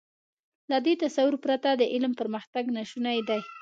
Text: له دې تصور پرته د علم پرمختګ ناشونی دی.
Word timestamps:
له 0.69 0.77
دې 0.85 0.93
تصور 1.03 1.33
پرته 1.43 1.69
د 1.75 1.83
علم 1.93 2.11
پرمختګ 2.19 2.63
ناشونی 2.77 3.19
دی. 3.29 3.41